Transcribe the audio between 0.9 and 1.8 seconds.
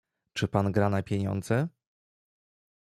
pieniądze?"